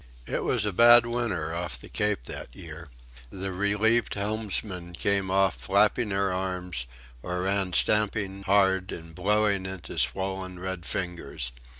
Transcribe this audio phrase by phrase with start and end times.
[0.25, 2.89] It was a bad winter off the Cape that year.
[3.29, 6.87] The relieved helmsmen came off flapping their arms,
[7.21, 11.51] or ran stamping hard and blowing into swollen, red fingers.